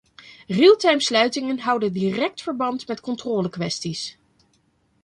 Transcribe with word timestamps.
Realtimesluitingen 0.47 1.59
houden 1.59 1.93
direct 1.93 2.41
verband 2.41 2.87
met 2.87 3.01
controlekwesties. 3.01 4.17